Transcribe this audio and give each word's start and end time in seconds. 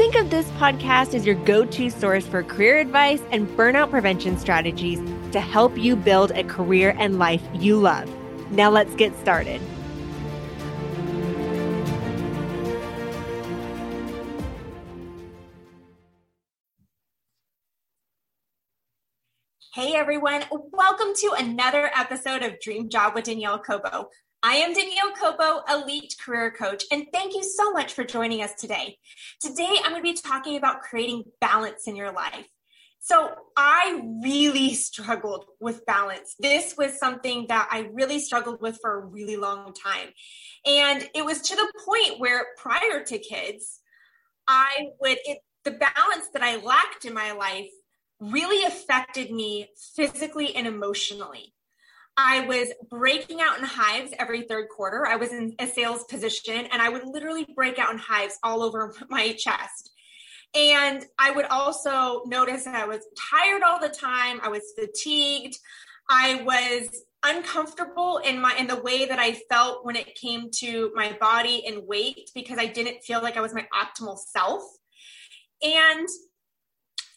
Think 0.00 0.14
of 0.14 0.30
this 0.30 0.48
podcast 0.52 1.12
as 1.12 1.26
your 1.26 1.34
go 1.34 1.66
to 1.66 1.90
source 1.90 2.26
for 2.26 2.42
career 2.42 2.78
advice 2.78 3.20
and 3.32 3.46
burnout 3.48 3.90
prevention 3.90 4.38
strategies 4.38 4.98
to 5.32 5.40
help 5.40 5.76
you 5.76 5.94
build 5.94 6.30
a 6.30 6.42
career 6.42 6.96
and 6.98 7.18
life 7.18 7.42
you 7.52 7.78
love. 7.78 8.10
Now 8.50 8.70
let's 8.70 8.94
get 8.94 9.14
started. 9.18 9.60
Hey 19.74 19.96
everyone, 19.96 20.44
welcome 20.50 21.12
to 21.14 21.34
another 21.36 21.90
episode 21.94 22.42
of 22.42 22.58
Dream 22.60 22.88
Job 22.88 23.14
with 23.14 23.24
Danielle 23.24 23.58
Cobo. 23.58 24.08
I 24.42 24.54
am 24.54 24.72
Danielle 24.72 25.12
Cobo, 25.12 25.62
Elite 25.70 26.14
Career 26.18 26.50
Coach, 26.50 26.84
and 26.90 27.06
thank 27.12 27.34
you 27.34 27.42
so 27.42 27.72
much 27.72 27.92
for 27.92 28.04
joining 28.04 28.42
us 28.42 28.54
today. 28.54 28.96
Today, 29.38 29.76
I'm 29.84 29.90
going 29.90 29.96
to 29.96 30.02
be 30.02 30.14
talking 30.14 30.56
about 30.56 30.80
creating 30.80 31.24
balance 31.42 31.86
in 31.86 31.94
your 31.94 32.10
life. 32.10 32.46
So 33.00 33.34
I 33.54 34.00
really 34.24 34.72
struggled 34.72 35.44
with 35.60 35.84
balance. 35.84 36.36
This 36.38 36.74
was 36.78 36.98
something 36.98 37.48
that 37.48 37.68
I 37.70 37.90
really 37.92 38.18
struggled 38.18 38.62
with 38.62 38.78
for 38.80 38.98
a 38.98 39.04
really 39.04 39.36
long 39.36 39.74
time. 39.74 40.08
And 40.64 41.06
it 41.14 41.24
was 41.24 41.42
to 41.42 41.56
the 41.56 41.72
point 41.84 42.18
where 42.18 42.46
prior 42.56 43.04
to 43.04 43.18
kids, 43.18 43.80
I 44.48 44.86
would, 45.00 45.18
it, 45.26 45.40
the 45.64 45.72
balance 45.72 46.28
that 46.32 46.42
I 46.42 46.56
lacked 46.56 47.04
in 47.04 47.12
my 47.12 47.32
life 47.32 47.68
really 48.20 48.64
affected 48.64 49.30
me 49.30 49.68
physically 49.94 50.56
and 50.56 50.66
emotionally. 50.66 51.52
I 52.16 52.40
was 52.46 52.68
breaking 52.90 53.40
out 53.40 53.58
in 53.58 53.64
hives 53.64 54.12
every 54.18 54.42
third 54.42 54.68
quarter. 54.68 55.06
I 55.06 55.16
was 55.16 55.32
in 55.32 55.54
a 55.58 55.66
sales 55.66 56.04
position 56.04 56.66
and 56.70 56.82
I 56.82 56.88
would 56.88 57.06
literally 57.06 57.46
break 57.54 57.78
out 57.78 57.92
in 57.92 57.98
hives 57.98 58.38
all 58.42 58.62
over 58.62 58.94
my 59.08 59.32
chest. 59.32 59.90
And 60.54 61.04
I 61.18 61.30
would 61.30 61.46
also 61.46 62.22
notice 62.26 62.64
that 62.64 62.74
I 62.74 62.86
was 62.86 63.06
tired 63.30 63.62
all 63.62 63.80
the 63.80 63.88
time. 63.88 64.40
I 64.42 64.48
was 64.48 64.72
fatigued. 64.76 65.56
I 66.08 66.42
was 66.42 67.02
uncomfortable 67.22 68.18
in 68.18 68.40
my 68.40 68.56
in 68.56 68.66
the 68.66 68.80
way 68.80 69.06
that 69.06 69.18
I 69.18 69.34
felt 69.48 69.84
when 69.84 69.94
it 69.94 70.14
came 70.14 70.50
to 70.56 70.90
my 70.94 71.16
body 71.20 71.64
and 71.66 71.86
weight 71.86 72.30
because 72.34 72.58
I 72.58 72.66
didn't 72.66 73.02
feel 73.02 73.22
like 73.22 73.36
I 73.36 73.40
was 73.40 73.54
my 73.54 73.66
optimal 73.72 74.18
self. 74.18 74.62
And 75.62 76.08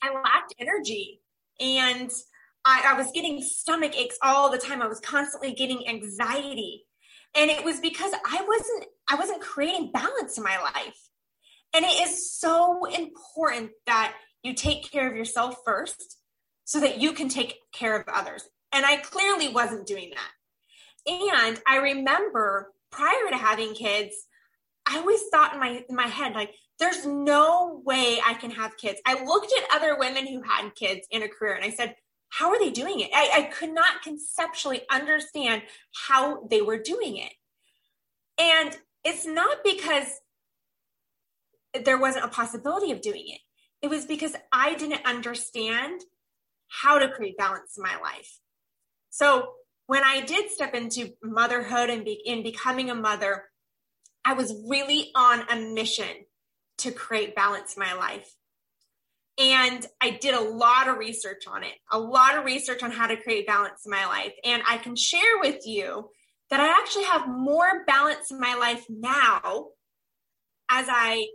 I 0.04 0.14
lacked 0.14 0.54
energy. 0.60 1.22
And 1.60 2.12
I, 2.66 2.94
I 2.94 2.98
was 2.98 3.12
getting 3.12 3.42
stomach 3.42 3.98
aches 3.98 4.18
all 4.22 4.50
the 4.50 4.58
time. 4.58 4.82
I 4.82 4.88
was 4.88 5.00
constantly 5.00 5.54
getting 5.54 5.88
anxiety. 5.88 6.86
And 7.36 7.50
it 7.50 7.64
was 7.66 7.80
because 7.80 8.14
I 8.14 8.46
wasn't 8.48 8.86
I 9.10 9.16
wasn't 9.16 9.42
creating 9.42 9.92
balance 9.92 10.38
in 10.38 10.44
my 10.44 10.58
life. 10.62 10.98
And 11.74 11.84
it 11.84 12.08
is 12.08 12.32
so 12.32 12.86
important 12.86 13.72
that 13.88 14.14
you 14.44 14.54
take 14.54 14.92
care 14.92 15.10
of 15.10 15.16
yourself 15.16 15.58
first 15.66 16.18
so 16.66 16.80
that 16.80 17.02
you 17.02 17.14
can 17.14 17.30
take 17.30 17.58
care 17.74 18.00
of 18.00 18.08
others. 18.08 18.48
And 18.72 18.86
I 18.86 18.98
clearly 18.98 19.50
wasn't 19.50 19.88
doing 19.88 20.12
that. 20.12 21.12
And 21.12 21.60
I 21.68 21.78
remember 21.78 22.72
prior 22.92 23.30
to 23.30 23.38
having 23.38 23.74
kids, 23.74 24.16
I 24.88 25.00
always 25.00 25.22
thought 25.32 25.54
in 25.54 25.60
my 25.60 25.84
in 25.90 25.96
my 25.96 26.08
head 26.08 26.34
like 26.34 26.54
there's 26.80 27.06
no 27.06 27.82
way 27.86 28.20
I 28.26 28.34
can 28.36 28.52
have 28.52 28.78
kids. 28.78 29.00
I 29.06 29.24
looked 29.24 29.54
at 29.58 29.76
other 29.76 29.98
women 29.98 30.28
who 30.28 30.42
had 30.42 30.76
kids 30.76 31.08
in 31.12 31.24
a 31.24 31.30
career 31.30 31.54
and 31.54 31.64
I 31.64 31.70
said, 31.70 31.96
how 32.38 32.50
are 32.50 32.58
they 32.60 32.72
doing 32.72 33.00
it? 33.00 33.12
I, 33.14 33.30
I 33.36 33.42
could 33.44 33.72
not 33.74 34.02
conceptually 34.02 34.82
understand 34.90 35.62
how 36.08 36.48
they 36.50 36.62
were 36.62 36.80
doing 36.80 37.18
it. 37.18 37.32
And 38.40 38.76
it's 39.04 39.28
not 39.28 39.58
because 39.64 40.08
there 41.86 42.00
wasn't 42.00 42.26
a 42.26 42.30
possibility 42.30 42.92
of 42.92 43.02
doing 43.02 43.26
it. 43.28 43.40
It 43.84 43.90
was 43.90 44.06
because 44.06 44.36
I 44.52 44.74
didn't 44.74 45.06
understand 45.06 46.02
how 46.70 46.98
to 46.98 47.10
create 47.10 47.38
balance 47.38 47.78
in 47.78 47.84
my 47.84 47.98
life. 48.02 48.40
So 49.12 49.54
when 49.86 50.04
I 50.04 50.22
did 50.22 50.50
step 50.50 50.74
into 50.74 51.14
motherhood 51.22 51.92
and 51.92 52.04
be, 52.04 52.14
in 52.26 52.42
becoming 52.42 52.90
a 52.90 52.96
mother, 52.96 53.44
I 54.26 54.34
was 54.34 54.56
really 54.68 55.12
on 55.16 55.42
a 55.52 55.56
mission 55.56 56.26
to 56.80 56.92
create 56.92 57.36
balance 57.36 57.76
in 57.76 57.82
my 57.82 57.94
life. 57.94 58.34
And 59.40 59.86
I 60.00 60.12
did 60.12 60.36
a 60.36 60.42
lot 60.42 60.88
of 60.88 60.98
research 60.98 61.48
on 61.48 61.64
it, 61.64 61.74
a 61.92 62.00
lot 62.00 62.38
of 62.38 62.46
research 62.46 62.84
on 62.84 62.92
how 62.92 63.08
to 63.08 63.18
create 63.18 63.48
balance 63.48 63.86
in 63.86 63.92
my 63.92 64.06
life. 64.06 64.34
And 64.44 64.62
I 64.68 64.78
can 64.78 64.96
share 64.96 65.40
with 65.42 65.66
you 65.66 66.10
that 66.50 66.60
I 66.60 66.68
actually 66.68 67.06
have 67.06 67.28
more 67.28 67.84
balance 67.86 68.30
in 68.30 68.40
my 68.40 68.54
life 68.56 68.86
now 68.90 69.68
as 70.70 70.86
I 70.88 71.26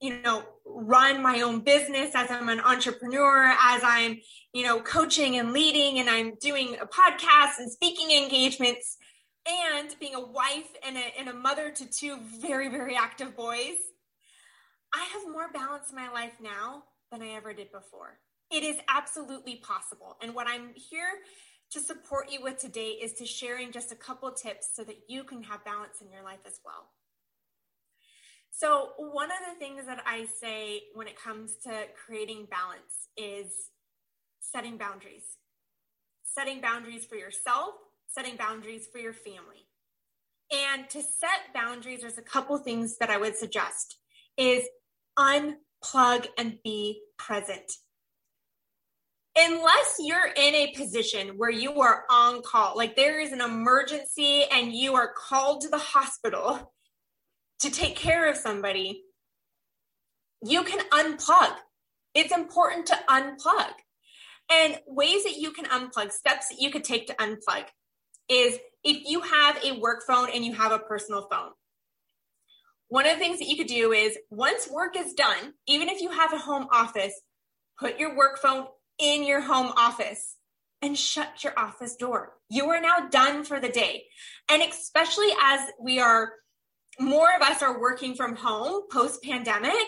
you 0.00 0.20
know 0.22 0.42
run 0.64 1.22
my 1.22 1.40
own 1.40 1.60
business 1.60 2.12
as 2.14 2.30
i'm 2.30 2.48
an 2.48 2.60
entrepreneur 2.60 3.46
as 3.60 3.82
i'm 3.84 4.18
you 4.52 4.64
know 4.64 4.80
coaching 4.80 5.38
and 5.38 5.52
leading 5.52 5.98
and 5.98 6.08
i'm 6.08 6.34
doing 6.40 6.76
a 6.80 6.86
podcast 6.86 7.58
and 7.58 7.70
speaking 7.70 8.10
engagements 8.10 8.96
and 9.46 9.96
being 9.98 10.14
a 10.14 10.20
wife 10.20 10.68
and 10.86 10.96
a, 10.96 11.18
and 11.18 11.28
a 11.28 11.32
mother 11.32 11.70
to 11.70 11.86
two 11.86 12.18
very 12.40 12.68
very 12.68 12.94
active 12.94 13.36
boys 13.36 13.76
i 14.94 15.04
have 15.12 15.22
more 15.32 15.50
balance 15.52 15.90
in 15.90 15.96
my 15.96 16.10
life 16.10 16.34
now 16.40 16.84
than 17.10 17.22
i 17.22 17.28
ever 17.28 17.52
did 17.52 17.70
before 17.72 18.18
it 18.50 18.62
is 18.62 18.76
absolutely 18.88 19.56
possible 19.56 20.16
and 20.22 20.34
what 20.34 20.46
i'm 20.48 20.70
here 20.74 21.20
to 21.70 21.80
support 21.80 22.30
you 22.30 22.42
with 22.42 22.58
today 22.58 22.90
is 22.90 23.12
to 23.12 23.26
sharing 23.26 23.70
just 23.70 23.92
a 23.92 23.96
couple 23.96 24.30
tips 24.32 24.70
so 24.74 24.82
that 24.84 24.96
you 25.08 25.22
can 25.22 25.42
have 25.42 25.64
balance 25.64 26.00
in 26.00 26.10
your 26.10 26.22
life 26.22 26.40
as 26.46 26.60
well 26.64 26.90
so, 28.50 28.90
one 28.96 29.30
of 29.30 29.38
the 29.48 29.58
things 29.58 29.86
that 29.86 30.02
I 30.04 30.26
say 30.40 30.82
when 30.94 31.06
it 31.06 31.16
comes 31.16 31.52
to 31.64 31.84
creating 32.04 32.48
balance 32.50 33.06
is 33.16 33.52
setting 34.40 34.76
boundaries. 34.76 35.36
Setting 36.24 36.60
boundaries 36.60 37.04
for 37.04 37.14
yourself, 37.14 37.74
setting 38.08 38.36
boundaries 38.36 38.88
for 38.90 38.98
your 38.98 39.12
family. 39.12 39.68
And 40.50 40.88
to 40.90 41.02
set 41.02 41.54
boundaries, 41.54 42.00
there's 42.00 42.18
a 42.18 42.22
couple 42.22 42.58
things 42.58 42.98
that 42.98 43.10
I 43.10 43.18
would 43.18 43.36
suggest 43.36 43.98
is 44.36 44.64
unplug 45.84 46.26
and 46.36 46.58
be 46.62 47.02
present. 47.16 47.72
Unless 49.36 49.96
you're 50.00 50.30
in 50.36 50.54
a 50.54 50.74
position 50.76 51.34
where 51.36 51.50
you 51.50 51.80
are 51.80 52.04
on 52.10 52.42
call, 52.42 52.76
like 52.76 52.96
there 52.96 53.20
is 53.20 53.32
an 53.32 53.40
emergency 53.40 54.44
and 54.50 54.72
you 54.72 54.94
are 54.94 55.12
called 55.16 55.60
to 55.60 55.68
the 55.68 55.78
hospital, 55.78 56.72
to 57.60 57.70
take 57.70 57.96
care 57.96 58.28
of 58.30 58.36
somebody, 58.36 59.02
you 60.44 60.62
can 60.62 60.80
unplug. 60.90 61.54
It's 62.14 62.32
important 62.32 62.86
to 62.86 62.98
unplug. 63.08 63.72
And 64.50 64.78
ways 64.86 65.24
that 65.24 65.36
you 65.36 65.52
can 65.52 65.66
unplug, 65.66 66.12
steps 66.12 66.48
that 66.48 66.60
you 66.60 66.70
could 66.70 66.84
take 66.84 67.06
to 67.08 67.14
unplug 67.14 67.64
is 68.28 68.58
if 68.84 69.08
you 69.08 69.20
have 69.20 69.62
a 69.64 69.78
work 69.78 70.04
phone 70.06 70.28
and 70.32 70.44
you 70.44 70.54
have 70.54 70.72
a 70.72 70.78
personal 70.78 71.28
phone. 71.30 71.50
One 72.88 73.06
of 73.06 73.12
the 73.14 73.18
things 73.18 73.38
that 73.38 73.48
you 73.48 73.56
could 73.56 73.66
do 73.66 73.92
is 73.92 74.18
once 74.30 74.68
work 74.70 74.96
is 74.96 75.12
done, 75.12 75.54
even 75.66 75.88
if 75.88 76.00
you 76.00 76.10
have 76.10 76.32
a 76.32 76.38
home 76.38 76.68
office, 76.72 77.12
put 77.78 77.98
your 77.98 78.16
work 78.16 78.38
phone 78.38 78.66
in 78.98 79.24
your 79.24 79.40
home 79.40 79.72
office 79.76 80.36
and 80.80 80.96
shut 80.96 81.44
your 81.44 81.58
office 81.58 81.96
door. 81.96 82.32
You 82.48 82.70
are 82.70 82.80
now 82.80 83.08
done 83.10 83.44
for 83.44 83.60
the 83.60 83.68
day. 83.68 84.04
And 84.48 84.62
especially 84.62 85.28
as 85.40 85.60
we 85.80 86.00
are 86.00 86.32
more 87.00 87.28
of 87.34 87.42
us 87.42 87.62
are 87.62 87.80
working 87.80 88.14
from 88.14 88.36
home 88.36 88.82
post 88.90 89.22
pandemic 89.22 89.86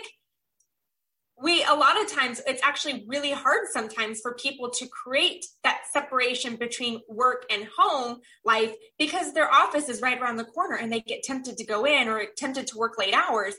we 1.42 1.64
a 1.64 1.74
lot 1.74 2.00
of 2.00 2.10
times 2.10 2.40
it's 2.46 2.62
actually 2.62 3.04
really 3.08 3.30
hard 3.30 3.66
sometimes 3.72 4.20
for 4.20 4.34
people 4.34 4.70
to 4.70 4.86
create 4.88 5.46
that 5.64 5.82
separation 5.92 6.56
between 6.56 7.00
work 7.08 7.44
and 7.50 7.66
home 7.76 8.20
life 8.44 8.74
because 8.98 9.32
their 9.32 9.50
office 9.52 9.88
is 9.88 10.00
right 10.00 10.20
around 10.20 10.36
the 10.36 10.44
corner 10.44 10.76
and 10.76 10.92
they 10.92 11.00
get 11.00 11.22
tempted 11.22 11.56
to 11.56 11.64
go 11.64 11.84
in 11.84 12.08
or 12.08 12.24
tempted 12.36 12.66
to 12.66 12.78
work 12.78 12.98
late 12.98 13.14
hours 13.14 13.54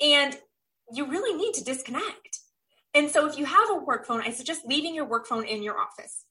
and 0.00 0.36
you 0.92 1.06
really 1.08 1.36
need 1.36 1.54
to 1.54 1.64
disconnect 1.64 2.40
and 2.94 3.10
so 3.10 3.26
if 3.26 3.38
you 3.38 3.44
have 3.44 3.70
a 3.70 3.76
work 3.76 4.06
phone 4.06 4.20
i 4.22 4.30
suggest 4.30 4.62
leaving 4.66 4.94
your 4.94 5.06
work 5.06 5.26
phone 5.26 5.44
in 5.44 5.62
your 5.62 5.78
office 5.78 6.24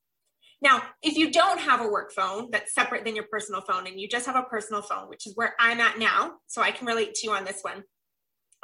now, 0.63 0.83
if 1.01 1.17
you 1.17 1.31
don't 1.31 1.59
have 1.59 1.81
a 1.81 1.87
work 1.87 2.11
phone 2.11 2.51
that's 2.51 2.75
separate 2.75 3.03
than 3.03 3.15
your 3.15 3.25
personal 3.31 3.61
phone 3.61 3.87
and 3.87 3.99
you 3.99 4.07
just 4.07 4.27
have 4.27 4.35
a 4.35 4.43
personal 4.43 4.83
phone, 4.83 5.09
which 5.09 5.25
is 5.25 5.35
where 5.35 5.55
I'm 5.59 5.79
at 5.79 5.97
now, 5.97 6.33
so 6.45 6.61
I 6.61 6.69
can 6.69 6.85
relate 6.85 7.15
to 7.15 7.27
you 7.27 7.33
on 7.33 7.45
this 7.45 7.61
one. 7.63 7.83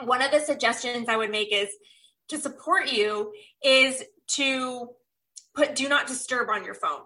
One 0.04 0.22
of 0.22 0.30
the 0.30 0.40
suggestions 0.40 1.10
I 1.10 1.18
would 1.18 1.32
make 1.32 1.52
is 1.52 1.70
to 2.30 2.38
support 2.38 2.92
you 2.92 3.32
is 3.64 4.04
to 4.28 4.90
put 5.56 5.76
do 5.76 5.90
not 5.90 6.08
disturb 6.08 6.50
on 6.50 6.64
your 6.64 6.74
phone. 6.74 7.02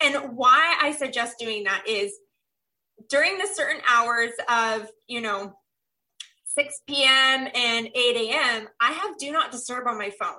And 0.00 0.36
why 0.36 0.76
I 0.80 0.92
suggest 0.92 1.38
doing 1.38 1.64
that 1.64 1.84
is 1.88 2.12
during 3.08 3.38
the 3.38 3.46
certain 3.46 3.80
hours 3.88 4.30
of, 4.48 4.88
you 5.06 5.20
know, 5.20 5.54
6 6.54 6.80
p.m. 6.86 7.48
and 7.54 7.88
8 7.88 7.90
a.m., 7.94 8.68
I 8.80 8.92
have 8.92 9.18
do 9.18 9.32
not 9.32 9.50
disturb 9.50 9.86
on 9.86 9.98
my 9.98 10.10
phone. 10.10 10.38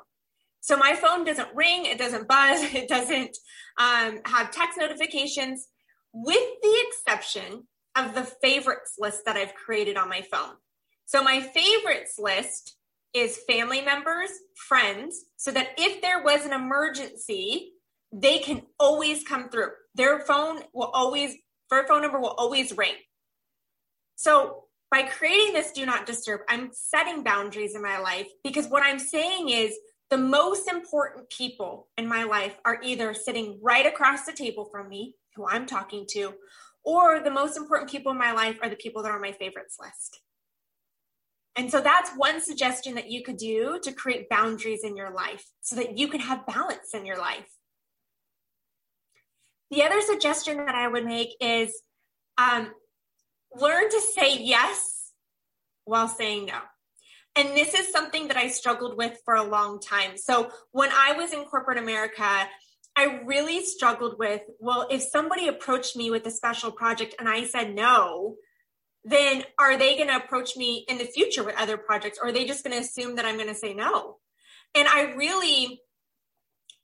So 0.62 0.77
my 0.77 0.95
phone 0.95 1.25
doesn't 1.25 1.54
ring, 1.54 1.86
it 1.86 1.98
doesn't 1.98 2.27
buzz, 2.27 2.62
it 2.74 2.88
doesn't 2.88 3.38
um, 3.77 4.19
have 4.25 4.51
text 4.51 4.80
notifications, 4.80 5.68
with 6.13 6.44
the 6.62 6.83
exception 6.88 7.68
of 7.95 8.16
the 8.16 8.24
favorites 8.24 8.95
list 8.98 9.25
that 9.25 9.38
I've 9.38 9.54
created 9.54 9.98
on 9.98 10.10
my 10.10 10.22
phone. 10.22 10.56
So 11.06 11.24
my 11.24 11.39
favorites 11.39 12.16
list 12.18 12.75
is 13.15 13.39
family 13.47 13.81
members, 13.81 14.29
friends, 14.67 15.23
so 15.38 15.50
that 15.51 15.69
if 15.77 16.01
there 16.01 16.21
was 16.21 16.45
an 16.45 16.51
emergency, 16.51 17.71
they 18.12 18.39
can 18.39 18.63
always 18.77 19.23
come 19.23 19.50
through. 19.50 19.69
Their 19.95 20.19
phone 20.19 20.59
will 20.73 20.91
always, 20.94 21.33
their 21.71 21.88
phone 21.88 22.01
number 22.01 22.19
will 22.19 22.35
always 22.38 22.75
ring. 22.77 22.95
So 24.17 24.65
by 24.91 25.03
creating 25.03 25.53
this 25.53 25.71
do 25.71 25.85
not 25.85 26.06
disturb, 26.06 26.41
I'm 26.50 26.69
setting 26.73 27.23
boundaries 27.23 27.73
in 27.73 27.81
my 27.81 28.00
life 28.00 28.27
because 28.44 28.67
what 28.67 28.83
I'm 28.83 29.00
saying 29.00 29.50
is 29.50 29.73
the 30.09 30.17
most 30.17 30.69
important 30.69 31.29
people 31.29 31.88
in 31.97 32.07
my 32.07 32.23
life 32.23 32.57
are 32.65 32.79
either 32.83 33.13
sitting 33.13 33.59
right 33.62 33.85
across 33.85 34.25
the 34.25 34.33
table 34.33 34.67
from 34.71 34.89
me, 34.89 35.15
who 35.35 35.47
I'm 35.47 35.65
talking 35.65 36.06
to, 36.12 36.33
or 36.83 37.21
the 37.21 37.31
most 37.31 37.57
important 37.57 37.89
people 37.89 38.12
in 38.12 38.17
my 38.17 38.33
life 38.33 38.57
are 38.62 38.69
the 38.69 38.75
people 38.75 39.03
that 39.03 39.09
are 39.09 39.15
on 39.15 39.21
my 39.21 39.31
favorites 39.31 39.77
list. 39.81 40.19
And 41.55 41.71
so 41.71 41.79
that's 41.79 42.11
one 42.17 42.41
suggestion 42.41 42.95
that 42.95 43.09
you 43.09 43.23
could 43.23 43.37
do 43.37 43.79
to 43.83 43.91
create 43.93 44.29
boundaries 44.29 44.83
in 44.83 44.97
your 44.97 45.11
life 45.11 45.45
so 45.61 45.75
that 45.77 45.97
you 45.97 46.07
can 46.09 46.19
have 46.19 46.45
balance 46.45 46.93
in 46.93 47.05
your 47.05 47.17
life. 47.17 47.47
The 49.71 49.83
other 49.83 50.01
suggestion 50.01 50.57
that 50.57 50.75
I 50.75 50.87
would 50.87 51.05
make 51.05 51.29
is 51.39 51.81
um, 52.37 52.71
learn 53.55 53.89
to 53.89 54.01
say 54.15 54.37
yes 54.37 55.11
while 55.85 56.07
saying 56.07 56.45
no. 56.47 56.59
And 57.37 57.49
this 57.49 57.73
is 57.73 57.91
something 57.91 58.27
that 58.29 58.37
I 58.37 58.47
struggled 58.49 58.97
with 58.97 59.19
for 59.25 59.35
a 59.35 59.43
long 59.43 59.79
time. 59.79 60.17
So 60.17 60.51
when 60.71 60.89
I 60.91 61.13
was 61.13 61.33
in 61.33 61.43
corporate 61.45 61.77
America, 61.77 62.47
I 62.95 63.21
really 63.25 63.63
struggled 63.65 64.17
with, 64.17 64.41
well, 64.59 64.87
if 64.89 65.01
somebody 65.03 65.47
approached 65.47 65.97
me 65.97 66.11
with 66.11 66.25
a 66.27 66.31
special 66.31 66.71
project 66.71 67.15
and 67.19 67.27
I 67.27 67.45
said 67.45 67.75
no, 67.75 68.35
then 69.05 69.43
are 69.59 69.77
they 69.77 69.95
going 69.95 70.09
to 70.09 70.17
approach 70.17 70.57
me 70.57 70.83
in 70.89 70.97
the 70.97 71.05
future 71.05 71.43
with 71.43 71.55
other 71.57 71.77
projects 71.77 72.19
or 72.21 72.29
are 72.29 72.31
they 72.31 72.45
just 72.45 72.63
going 72.63 72.75
to 72.75 72.83
assume 72.83 73.15
that 73.15 73.25
I'm 73.25 73.35
going 73.35 73.47
to 73.47 73.55
say 73.55 73.73
no? 73.73 74.17
And 74.73 74.87
I 74.87 75.13
really 75.13 75.79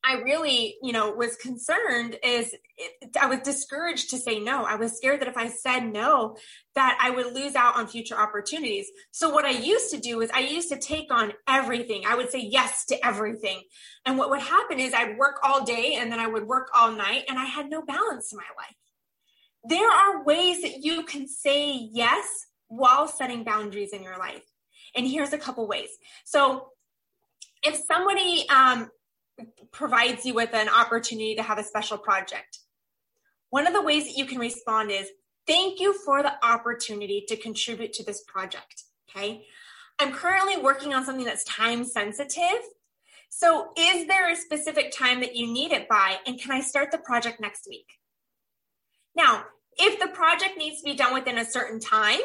I 0.04 0.16
really, 0.16 0.78
you 0.82 0.94
know, 0.94 1.12
was 1.12 1.36
concerned 1.36 2.18
is 2.24 2.56
it, 2.76 3.16
I 3.22 3.28
was 3.28 3.42
discouraged 3.42 4.10
to 4.10 4.18
say 4.18 4.40
no. 4.40 4.66
I 4.66 4.76
was 4.76 4.98
scared 4.98 5.22
that 5.22 5.28
if 5.28 5.38
I 5.38 5.48
said 5.48 5.82
no, 5.82 6.38
that 6.74 6.98
I 7.00 7.12
would 7.12 7.36
lose 7.36 7.54
out 7.54 7.78
on 7.78 7.86
future 7.86 8.16
opportunities. 8.16 8.90
So 9.12 9.30
what 9.30 9.46
I 9.46 9.52
used 9.52 9.92
to 9.92 10.00
do 10.00 10.22
is 10.22 10.32
I 10.34 10.40
used 10.40 10.70
to 10.70 10.80
take 10.80 11.14
on 11.14 11.34
everything. 11.48 12.04
I 12.08 12.16
would 12.16 12.32
say 12.32 12.40
yes 12.40 12.86
to 12.86 13.06
everything. 13.06 13.62
And 14.04 14.18
what 14.18 14.32
would 14.32 14.42
happen 14.42 14.80
is 14.80 14.92
I'd 14.92 15.20
work 15.20 15.40
all 15.44 15.64
day 15.64 15.96
and 16.00 16.12
then 16.12 16.20
I 16.20 16.26
would 16.26 16.48
work 16.48 16.70
all 16.74 16.92
night 16.92 17.26
and 17.30 17.38
I 17.38 17.46
had 17.46 17.70
no 17.70 17.84
balance 17.84 18.32
in 18.32 18.38
my 18.38 18.44
life. 18.58 18.76
There 19.64 19.90
are 19.90 20.24
ways 20.24 20.62
that 20.64 20.84
you 20.84 21.04
can 21.04 21.28
say 21.28 21.72
yes 21.92 22.48
while 22.68 23.08
setting 23.08 23.44
boundaries 23.44 23.94
in 23.94 24.04
your 24.04 24.18
life. 24.18 24.44
And 24.96 25.08
here's 25.08 25.34
a 25.34 25.38
couple 25.38 25.68
ways. 25.68 25.90
So 26.26 26.70
if 27.64 27.76
somebody 27.88 28.50
um, 28.50 28.90
provides 29.72 30.26
you 30.26 30.34
with 30.34 30.54
an 30.54 30.70
opportunity 30.70 31.36
to 31.36 31.44
have 31.44 31.58
a 31.58 31.64
special 31.64 31.98
project. 31.98 32.60
One 33.50 33.68
of 33.68 33.74
the 33.74 33.82
ways 33.82 34.06
that 34.06 34.18
you 34.18 34.26
can 34.26 34.40
respond 34.40 34.92
is 34.92 35.10
thank 35.48 35.80
you 35.80 35.94
for 36.06 36.24
the 36.24 36.34
opportunity 36.46 37.26
to 37.28 37.36
contribute 37.36 37.94
to 37.94 38.04
this 38.04 38.24
project. 38.24 38.84
Okay. 39.10 39.46
I'm 40.00 40.14
currently 40.14 40.58
working 40.58 40.94
on 40.94 41.06
something 41.06 41.26
that's 41.26 41.44
time 41.44 41.84
sensitive. 41.84 42.62
So, 43.30 43.72
is 43.78 44.08
there 44.08 44.30
a 44.30 44.36
specific 44.36 44.92
time 44.92 45.22
that 45.22 45.36
you 45.36 45.52
need 45.52 45.72
it 45.72 45.88
by? 45.88 46.18
And 46.26 46.40
can 46.40 46.52
I 46.52 46.62
start 46.62 46.92
the 46.92 46.98
project 46.98 47.40
next 47.40 47.66
week? 47.68 47.88
Now, 49.16 49.44
if 49.78 50.00
the 50.00 50.08
project 50.08 50.58
needs 50.58 50.82
to 50.82 50.84
be 50.84 50.96
done 50.96 51.14
within 51.14 51.38
a 51.38 51.46
certain 51.46 51.80
time, 51.80 52.20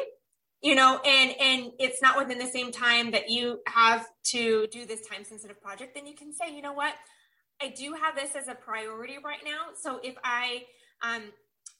you 0.61 0.75
know 0.75 0.99
and 1.05 1.35
and 1.39 1.71
it's 1.79 2.01
not 2.01 2.17
within 2.17 2.39
the 2.39 2.47
same 2.47 2.71
time 2.71 3.11
that 3.11 3.29
you 3.29 3.59
have 3.67 4.07
to 4.23 4.67
do 4.71 4.85
this 4.85 5.07
time 5.07 5.23
sensitive 5.23 5.61
project 5.61 5.93
then 5.93 6.07
you 6.07 6.15
can 6.15 6.33
say 6.33 6.53
you 6.53 6.61
know 6.61 6.73
what? 6.73 6.93
I 7.61 7.69
do 7.69 7.93
have 7.93 8.15
this 8.15 8.35
as 8.35 8.47
a 8.47 8.55
priority 8.55 9.17
right 9.23 9.41
now. 9.43 9.73
So 9.79 9.99
if 10.03 10.15
i 10.23 10.63
um 11.03 11.23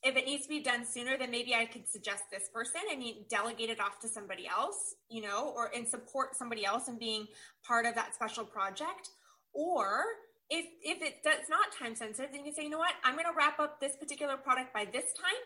if 0.04 0.15
it 0.15 0.25
needs 0.25 0.44
to 0.44 0.50
be 0.50 0.62
done 0.62 0.86
sooner 0.86 1.18
then 1.18 1.31
maybe 1.31 1.56
i 1.56 1.65
could 1.65 1.88
suggest 1.89 2.24
this 2.31 2.50
person 2.53 2.81
and 2.92 3.03
delegate 3.30 3.71
it 3.71 3.80
off 3.80 4.00
to 4.00 4.07
somebody 4.07 4.48
else 4.48 4.94
you 5.10 5.21
know 5.24 5.51
or 5.56 5.71
and 5.75 5.88
support 5.88 6.36
somebody 6.36 6.63
else 6.63 6.88
in 6.88 7.00
being 7.00 7.25
part 7.65 7.86
of 7.86 7.95
that 7.95 8.13
special 8.13 8.45
project. 8.45 9.10
Or 9.53 10.03
if 10.49 10.65
if 10.81 11.01
it 11.01 11.23
does 11.23 11.49
not 11.49 11.71
time 11.77 11.95
sensitive 11.95 12.31
then 12.31 12.45
you 12.45 12.53
say 12.53 12.63
you 12.63 12.69
know 12.69 12.77
what 12.77 12.95
i'm 13.03 13.13
going 13.13 13.25
to 13.25 13.38
wrap 13.38 13.59
up 13.59 13.79
this 13.79 13.95
particular 13.95 14.38
product 14.38 14.73
by 14.73 14.85
this 14.85 15.11
time 15.13 15.41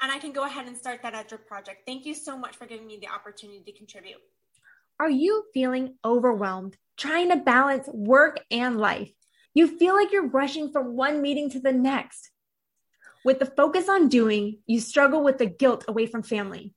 and 0.00 0.10
I 0.10 0.18
can 0.18 0.32
go 0.32 0.44
ahead 0.44 0.66
and 0.66 0.76
start 0.76 1.00
that 1.02 1.14
other 1.14 1.38
project. 1.38 1.82
Thank 1.86 2.06
you 2.06 2.14
so 2.14 2.36
much 2.36 2.56
for 2.56 2.66
giving 2.66 2.86
me 2.86 2.98
the 3.00 3.08
opportunity 3.08 3.62
to 3.64 3.72
contribute. 3.72 4.18
Are 4.98 5.10
you 5.10 5.44
feeling 5.54 5.94
overwhelmed, 6.04 6.76
trying 6.96 7.30
to 7.30 7.36
balance 7.36 7.88
work 7.92 8.40
and 8.50 8.76
life? 8.78 9.10
You 9.54 9.78
feel 9.78 9.94
like 9.94 10.12
you're 10.12 10.28
rushing 10.28 10.70
from 10.70 10.94
one 10.94 11.22
meeting 11.22 11.50
to 11.50 11.60
the 11.60 11.72
next. 11.72 12.30
With 13.24 13.38
the 13.38 13.46
focus 13.46 13.88
on 13.88 14.08
doing, 14.08 14.58
you 14.66 14.80
struggle 14.80 15.22
with 15.22 15.38
the 15.38 15.46
guilt 15.46 15.84
away 15.88 16.06
from 16.06 16.22
family, 16.22 16.74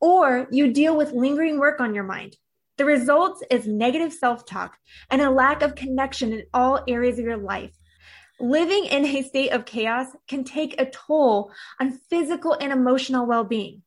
or 0.00 0.48
you 0.50 0.72
deal 0.72 0.96
with 0.96 1.12
lingering 1.12 1.58
work 1.58 1.80
on 1.80 1.94
your 1.94 2.04
mind. 2.04 2.36
The 2.76 2.84
results 2.84 3.42
is 3.50 3.66
negative 3.66 4.12
self 4.12 4.44
talk 4.44 4.78
and 5.10 5.22
a 5.22 5.30
lack 5.30 5.62
of 5.62 5.76
connection 5.76 6.32
in 6.32 6.44
all 6.52 6.82
areas 6.88 7.18
of 7.18 7.24
your 7.24 7.36
life. 7.36 7.70
Living 8.40 8.86
in 8.86 9.06
a 9.06 9.22
state 9.22 9.50
of 9.50 9.64
chaos 9.64 10.08
can 10.26 10.42
take 10.42 10.80
a 10.80 10.90
toll 10.90 11.52
on 11.80 11.92
physical 12.10 12.56
and 12.60 12.72
emotional 12.72 13.26
well 13.26 13.44
being. 13.44 13.82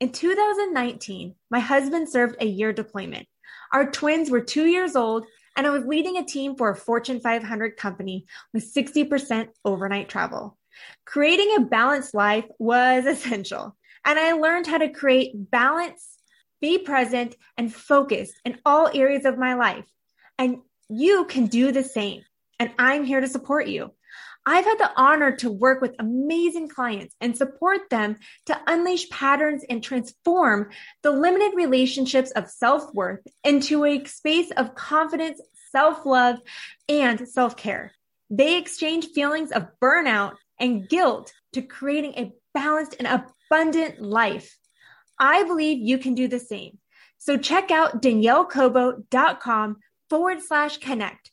In 0.00 0.10
2019, 0.10 1.36
my 1.48 1.60
husband 1.60 2.08
served 2.08 2.36
a 2.40 2.46
year 2.46 2.72
deployment. 2.72 3.28
Our 3.72 3.90
twins 3.90 4.30
were 4.30 4.40
two 4.40 4.66
years 4.66 4.96
old, 4.96 5.26
and 5.56 5.66
I 5.66 5.70
was 5.70 5.84
leading 5.84 6.16
a 6.16 6.24
team 6.24 6.56
for 6.56 6.70
a 6.70 6.76
Fortune 6.76 7.20
500 7.20 7.76
company 7.76 8.26
with 8.52 8.74
60% 8.74 9.48
overnight 9.64 10.08
travel. 10.08 10.58
Creating 11.04 11.54
a 11.56 11.60
balanced 11.60 12.14
life 12.14 12.46
was 12.58 13.06
essential, 13.06 13.76
and 14.04 14.18
I 14.18 14.32
learned 14.32 14.66
how 14.66 14.78
to 14.78 14.88
create 14.88 15.50
balance, 15.50 16.13
be 16.64 16.78
present, 16.78 17.36
and 17.58 17.74
focus 17.74 18.32
in 18.42 18.58
all 18.64 18.88
areas 18.94 19.26
of 19.26 19.36
my 19.36 19.52
life. 19.52 19.84
And 20.38 20.62
you 20.88 21.26
can 21.26 21.44
do 21.44 21.72
the 21.72 21.84
same 21.84 22.22
and 22.58 22.70
I'm 22.78 23.04
here 23.04 23.20
to 23.20 23.28
support 23.28 23.66
you. 23.66 23.92
I've 24.46 24.64
had 24.64 24.78
the 24.78 24.90
honor 24.96 25.36
to 25.36 25.50
work 25.50 25.82
with 25.82 25.94
amazing 25.98 26.68
clients 26.68 27.14
and 27.20 27.36
support 27.36 27.90
them 27.90 28.16
to 28.46 28.58
unleash 28.66 29.10
patterns 29.10 29.62
and 29.68 29.82
transform 29.82 30.70
the 31.02 31.10
limited 31.10 31.52
relationships 31.54 32.30
of 32.30 32.48
self 32.48 32.94
worth 32.94 33.20
into 33.42 33.84
a 33.84 34.02
space 34.04 34.50
of 34.56 34.74
confidence, 34.74 35.42
self 35.70 36.06
love, 36.06 36.38
and 36.88 37.28
self 37.28 37.58
care. 37.58 37.92
They 38.30 38.56
exchange 38.56 39.08
feelings 39.08 39.52
of 39.52 39.68
burnout 39.82 40.36
and 40.58 40.88
guilt 40.88 41.34
to 41.52 41.60
creating 41.60 42.14
a 42.16 42.32
balanced 42.54 42.96
and 42.98 43.06
abundant 43.50 44.00
life. 44.00 44.56
I 45.18 45.44
believe 45.44 45.78
you 45.78 45.98
can 45.98 46.14
do 46.14 46.28
the 46.28 46.38
same. 46.38 46.78
So 47.18 47.36
check 47.36 47.70
out 47.70 48.02
daniellecobo.com 48.02 49.76
forward 50.08 50.42
slash 50.42 50.78
connect 50.78 51.30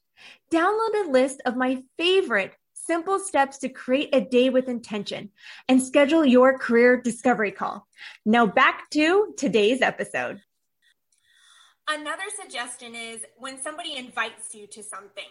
Download 0.52 1.06
a 1.06 1.10
list 1.10 1.42
of 1.46 1.56
my 1.56 1.82
favorite 1.98 2.54
simple 2.74 3.20
steps 3.20 3.60
to 3.60 3.70
create 3.70 4.10
a 4.14 4.20
day 4.20 4.50
with 4.50 4.68
intention 4.68 5.30
and 5.70 5.82
schedule 5.82 6.26
your 6.26 6.58
career 6.58 7.00
discovery 7.00 7.52
call. 7.52 7.88
Now 8.26 8.46
back 8.46 8.90
to 8.92 9.34
today's 9.38 9.82
episode. 9.82 10.42
Another 11.88 12.24
suggestion 12.42 12.96
is 12.96 13.22
when 13.38 13.62
somebody 13.62 13.96
invites 13.96 14.54
you 14.54 14.68
to 14.68 14.84
something 14.84 15.24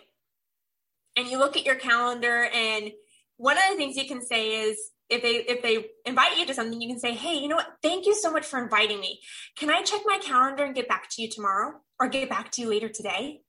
and 1.17 1.29
you 1.29 1.39
look 1.39 1.57
at 1.57 1.67
your 1.67 1.77
calendar 1.77 2.49
and 2.55 2.93
one 3.37 3.57
of 3.57 3.63
the 3.71 3.77
things 3.77 3.97
you 3.97 4.07
can 4.07 4.23
say 4.23 4.63
is 4.63 4.91
if 5.11 5.23
they 5.23 5.53
if 5.53 5.63
they 5.63 5.87
invite 6.07 6.39
you 6.39 6.47
to 6.47 6.55
something 6.55 6.81
you 6.81 6.89
can 6.89 6.99
say 6.99 7.13
hey 7.13 7.35
you 7.35 7.49
know 7.49 7.57
what 7.57 7.77
thank 7.83 8.07
you 8.07 8.15
so 8.15 8.31
much 8.31 8.47
for 8.47 8.63
inviting 8.63 9.01
me 9.01 9.21
can 9.57 9.71
i 9.71 9.83
check 9.83 10.01
my 10.07 10.19
calendar 10.19 10.65
and 10.65 10.75
get 10.75 10.89
back 10.89 11.09
to 11.11 11.23
you 11.23 11.29
tomorrow 11.29 11.73
or 11.99 12.09
get 12.09 12.29
back 12.29 12.51
to 12.51 12.63
you 12.63 12.69
later 12.69 12.89
today 12.89 13.41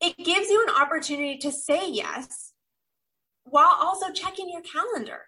it 0.00 0.16
gives 0.16 0.50
you 0.50 0.66
an 0.68 0.74
opportunity 0.74 1.38
to 1.38 1.50
say 1.50 1.90
yes 1.90 2.52
while 3.46 3.72
also 3.80 4.10
checking 4.10 4.50
your 4.50 4.62
calendar. 4.62 5.20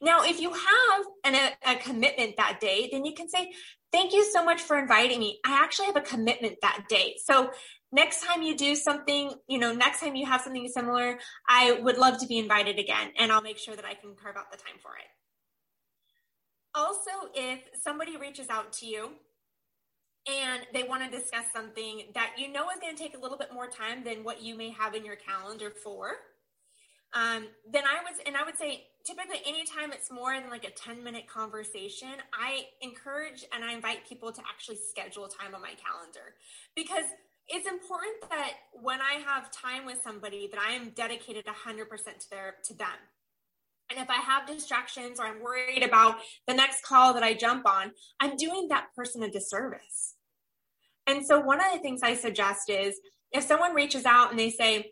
Now, 0.00 0.22
if 0.24 0.40
you 0.40 0.50
have 0.50 1.06
an, 1.24 1.34
a, 1.34 1.72
a, 1.72 1.76
commitment 1.76 2.36
that 2.36 2.58
day, 2.60 2.88
then 2.90 3.04
you 3.04 3.14
can 3.14 3.28
say, 3.28 3.52
Thank 3.92 4.12
you 4.12 4.24
so 4.24 4.44
much 4.44 4.60
for 4.60 4.76
inviting 4.76 5.20
me. 5.20 5.38
I 5.46 5.62
actually 5.62 5.86
have 5.86 5.96
a 5.96 6.00
commitment 6.00 6.56
that 6.62 6.86
day. 6.88 7.14
So 7.24 7.50
next 7.94 8.24
time 8.24 8.42
you 8.42 8.56
do 8.56 8.74
something, 8.74 9.32
you 9.48 9.58
know, 9.58 9.72
next 9.72 10.00
time 10.00 10.16
you 10.16 10.26
have 10.26 10.40
something 10.40 10.68
similar, 10.68 11.18
I 11.48 11.78
would 11.80 11.96
love 11.96 12.18
to 12.18 12.26
be 12.26 12.38
invited 12.38 12.78
again 12.78 13.12
and 13.16 13.30
I'll 13.30 13.40
make 13.40 13.58
sure 13.58 13.76
that 13.76 13.84
I 13.84 13.94
can 13.94 14.14
carve 14.20 14.36
out 14.36 14.50
the 14.50 14.58
time 14.58 14.76
for 14.82 14.90
it. 14.96 15.06
Also, 16.74 17.30
if 17.34 17.60
somebody 17.82 18.16
reaches 18.16 18.48
out 18.50 18.72
to 18.74 18.86
you 18.86 19.10
and 20.26 20.62
they 20.72 20.82
want 20.82 21.08
to 21.08 21.16
discuss 21.16 21.44
something 21.52 22.06
that 22.14 22.32
you 22.36 22.50
know 22.50 22.68
is 22.70 22.80
going 22.80 22.96
to 22.96 23.00
take 23.00 23.16
a 23.16 23.20
little 23.20 23.38
bit 23.38 23.54
more 23.54 23.68
time 23.68 24.02
than 24.02 24.24
what 24.24 24.42
you 24.42 24.56
may 24.56 24.70
have 24.70 24.94
in 24.94 25.04
your 25.04 25.16
calendar 25.16 25.70
for, 25.70 26.14
um, 27.14 27.46
then 27.70 27.84
I 27.84 28.02
would 28.02 28.26
and 28.26 28.36
I 28.36 28.42
would 28.44 28.58
say 28.58 28.86
typically 29.06 29.38
anytime 29.46 29.92
it's 29.92 30.10
more 30.10 30.34
than 30.34 30.50
like 30.50 30.64
a 30.64 30.70
10 30.70 31.04
minute 31.04 31.28
conversation, 31.28 32.10
I 32.32 32.64
encourage 32.82 33.44
and 33.54 33.62
I 33.62 33.72
invite 33.72 34.08
people 34.08 34.32
to 34.32 34.40
actually 34.40 34.78
schedule 34.90 35.28
time 35.28 35.54
on 35.54 35.62
my 35.62 35.74
calendar 35.78 36.34
because 36.74 37.04
it's 37.48 37.68
important 37.68 38.14
that 38.30 38.52
when 38.72 39.00
I 39.00 39.20
have 39.26 39.50
time 39.50 39.84
with 39.84 40.00
somebody 40.02 40.48
that 40.50 40.60
I 40.60 40.72
am 40.72 40.90
dedicated 40.90 41.44
100% 41.44 41.88
to 41.88 42.30
their 42.30 42.54
to 42.64 42.74
them. 42.74 42.88
And 43.90 44.00
if 44.00 44.08
I 44.08 44.14
have 44.14 44.46
distractions 44.46 45.20
or 45.20 45.26
I'm 45.26 45.42
worried 45.42 45.82
about 45.82 46.16
the 46.46 46.54
next 46.54 46.84
call 46.84 47.12
that 47.14 47.22
I 47.22 47.34
jump 47.34 47.68
on, 47.68 47.92
I'm 48.18 48.36
doing 48.36 48.68
that 48.68 48.86
person 48.96 49.22
a 49.22 49.30
disservice. 49.30 50.14
And 51.06 51.24
so 51.24 51.38
one 51.38 51.60
of 51.60 51.66
the 51.72 51.80
things 51.80 52.00
I 52.02 52.14
suggest 52.14 52.70
is 52.70 52.98
if 53.30 53.44
someone 53.44 53.74
reaches 53.74 54.06
out 54.06 54.30
and 54.30 54.38
they 54.38 54.50
say, 54.50 54.90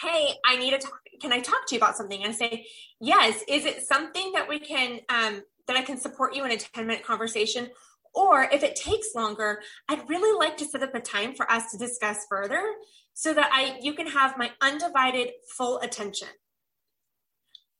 Hey, 0.00 0.34
I 0.44 0.56
need 0.56 0.70
to 0.70 0.78
talk, 0.78 1.00
can 1.20 1.32
I 1.32 1.40
talk 1.40 1.66
to 1.68 1.74
you 1.74 1.78
about 1.78 1.96
something? 1.96 2.22
And 2.22 2.32
I 2.32 2.36
say, 2.36 2.66
Yes, 3.00 3.42
is 3.48 3.64
it 3.64 3.86
something 3.86 4.32
that 4.34 4.48
we 4.48 4.58
can, 4.58 5.00
um, 5.08 5.42
that 5.66 5.76
I 5.76 5.82
can 5.82 5.96
support 5.96 6.34
you 6.34 6.44
in 6.44 6.50
a 6.50 6.58
10 6.58 6.86
minute 6.86 7.04
conversation? 7.04 7.70
Or 8.14 8.44
if 8.44 8.62
it 8.62 8.76
takes 8.76 9.14
longer, 9.14 9.62
I'd 9.88 10.08
really 10.08 10.38
like 10.38 10.56
to 10.58 10.66
set 10.66 10.82
up 10.82 10.94
a 10.94 11.00
time 11.00 11.34
for 11.34 11.50
us 11.50 11.70
to 11.72 11.78
discuss 11.78 12.26
further 12.28 12.62
so 13.14 13.32
that 13.34 13.50
I 13.52 13.78
you 13.80 13.94
can 13.94 14.06
have 14.06 14.38
my 14.38 14.50
undivided 14.60 15.30
full 15.56 15.78
attention. 15.80 16.28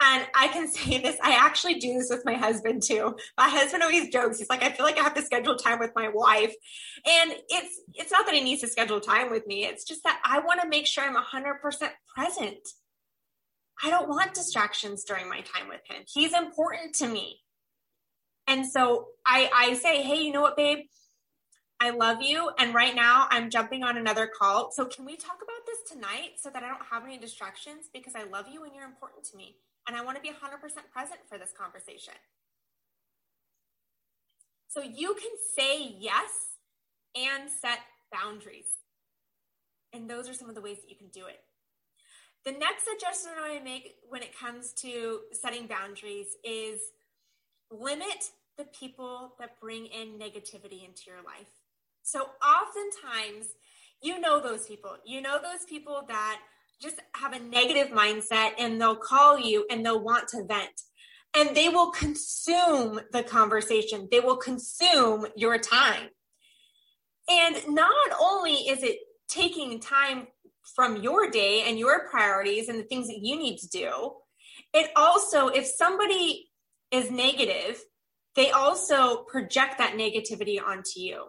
And 0.04 0.26
I 0.34 0.48
can 0.48 0.68
say 0.72 0.98
this, 0.98 1.16
I 1.22 1.32
actually 1.34 1.74
do 1.74 1.94
this 1.94 2.08
with 2.10 2.24
my 2.24 2.34
husband 2.34 2.82
too. 2.82 3.16
My 3.38 3.48
husband 3.48 3.82
always 3.82 4.08
jokes. 4.08 4.38
He's 4.38 4.48
like, 4.50 4.62
I 4.62 4.72
feel 4.72 4.84
like 4.84 4.98
I 4.98 5.02
have 5.02 5.14
to 5.14 5.22
schedule 5.22 5.56
time 5.56 5.78
with 5.78 5.92
my 5.94 6.08
wife. 6.08 6.54
And 7.06 7.32
it's 7.48 7.80
it's 7.94 8.12
not 8.12 8.26
that 8.26 8.34
he 8.34 8.42
needs 8.42 8.62
to 8.62 8.68
schedule 8.68 9.00
time 9.00 9.30
with 9.30 9.46
me. 9.46 9.64
It's 9.64 9.84
just 9.84 10.02
that 10.04 10.20
I 10.24 10.40
want 10.40 10.60
to 10.60 10.68
make 10.68 10.86
sure 10.86 11.04
I'm 11.04 11.14
100% 11.14 11.90
present. 12.14 12.68
I 13.82 13.90
don't 13.90 14.08
want 14.08 14.34
distractions 14.34 15.04
during 15.04 15.28
my 15.28 15.40
time 15.40 15.68
with 15.68 15.80
him. 15.88 16.04
He's 16.06 16.32
important 16.32 16.94
to 16.96 17.08
me. 17.08 17.41
And 18.46 18.66
so 18.66 19.08
I, 19.26 19.50
I 19.54 19.74
say, 19.74 20.02
hey, 20.02 20.22
you 20.22 20.32
know 20.32 20.42
what, 20.42 20.56
babe? 20.56 20.86
I 21.80 21.90
love 21.90 22.22
you. 22.22 22.50
And 22.58 22.74
right 22.74 22.94
now 22.94 23.26
I'm 23.30 23.50
jumping 23.50 23.82
on 23.82 23.96
another 23.96 24.28
call. 24.28 24.70
So 24.70 24.84
can 24.84 25.04
we 25.04 25.16
talk 25.16 25.38
about 25.42 25.66
this 25.66 25.90
tonight 25.90 26.34
so 26.38 26.48
that 26.50 26.62
I 26.62 26.68
don't 26.68 26.86
have 26.90 27.04
any 27.04 27.18
distractions? 27.18 27.86
Because 27.92 28.14
I 28.14 28.24
love 28.24 28.46
you 28.52 28.62
and 28.64 28.72
you're 28.74 28.84
important 28.84 29.24
to 29.30 29.36
me. 29.36 29.56
And 29.88 29.96
I 29.96 30.04
want 30.04 30.16
to 30.16 30.22
be 30.22 30.28
100% 30.28 30.32
present 30.92 31.20
for 31.28 31.38
this 31.38 31.52
conversation. 31.58 32.14
So 34.68 34.80
you 34.80 35.14
can 35.14 35.32
say 35.56 35.96
yes 35.98 36.30
and 37.16 37.50
set 37.50 37.80
boundaries. 38.12 38.66
And 39.92 40.08
those 40.08 40.28
are 40.28 40.34
some 40.34 40.48
of 40.48 40.54
the 40.54 40.60
ways 40.60 40.78
that 40.82 40.88
you 40.88 40.96
can 40.96 41.08
do 41.08 41.26
it. 41.26 41.40
The 42.44 42.52
next 42.52 42.84
suggestion 42.84 43.32
I 43.40 43.60
make 43.60 43.96
when 44.08 44.22
it 44.22 44.38
comes 44.38 44.72
to 44.74 45.20
setting 45.32 45.66
boundaries 45.66 46.36
is 46.44 46.80
limit 47.72 48.30
the 48.58 48.64
people 48.64 49.34
that 49.38 49.60
bring 49.60 49.86
in 49.86 50.18
negativity 50.18 50.84
into 50.86 51.02
your 51.06 51.22
life. 51.24 51.48
So 52.02 52.26
oftentimes, 52.42 53.46
you 54.02 54.20
know 54.20 54.40
those 54.40 54.66
people. 54.66 54.96
You 55.06 55.20
know 55.20 55.38
those 55.40 55.64
people 55.68 56.02
that 56.08 56.40
just 56.80 56.96
have 57.14 57.32
a 57.32 57.38
negative 57.38 57.88
mindset 57.88 58.50
and 58.58 58.80
they'll 58.80 58.96
call 58.96 59.38
you 59.38 59.64
and 59.70 59.86
they'll 59.86 60.02
want 60.02 60.28
to 60.28 60.44
vent. 60.44 60.82
And 61.36 61.56
they 61.56 61.68
will 61.68 61.90
consume 61.92 63.00
the 63.12 63.22
conversation, 63.22 64.08
they 64.10 64.20
will 64.20 64.36
consume 64.36 65.26
your 65.36 65.56
time. 65.56 66.08
And 67.30 67.56
not 67.68 68.10
only 68.20 68.54
is 68.54 68.82
it 68.82 68.98
taking 69.28 69.80
time 69.80 70.26
from 70.74 70.96
your 70.96 71.30
day 71.30 71.64
and 71.66 71.78
your 71.78 72.08
priorities 72.10 72.68
and 72.68 72.78
the 72.78 72.84
things 72.84 73.06
that 73.06 73.20
you 73.22 73.36
need 73.36 73.58
to 73.58 73.68
do, 73.68 74.12
it 74.74 74.90
also, 74.96 75.48
if 75.48 75.66
somebody 75.66 76.50
is 76.92 77.10
negative, 77.10 77.82
they 78.36 78.50
also 78.50 79.24
project 79.24 79.78
that 79.78 79.94
negativity 79.94 80.62
onto 80.62 81.00
you. 81.00 81.24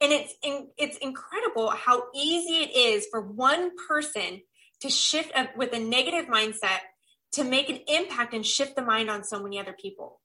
And 0.00 0.12
it's 0.12 0.34
in, 0.42 0.68
it's 0.76 0.96
incredible 0.98 1.70
how 1.70 2.04
easy 2.14 2.62
it 2.62 2.76
is 2.76 3.06
for 3.10 3.20
one 3.20 3.70
person 3.88 4.40
to 4.80 4.90
shift 4.90 5.30
a, 5.36 5.48
with 5.56 5.72
a 5.72 5.78
negative 5.78 6.26
mindset 6.26 6.80
to 7.32 7.44
make 7.44 7.70
an 7.70 7.80
impact 7.86 8.34
and 8.34 8.44
shift 8.44 8.74
the 8.74 8.82
mind 8.82 9.08
on 9.08 9.22
so 9.22 9.40
many 9.40 9.58
other 9.60 9.74
people. 9.80 10.20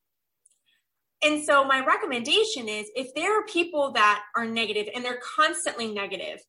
And 1.24 1.44
so 1.44 1.64
my 1.64 1.84
recommendation 1.86 2.68
is 2.68 2.90
if 2.96 3.14
there 3.16 3.40
are 3.40 3.46
people 3.46 3.94
that 3.94 4.24
are 4.36 4.46
negative 4.46 4.88
and 4.94 5.04
they're 5.04 5.22
constantly 5.36 5.94
negative, 5.94 6.40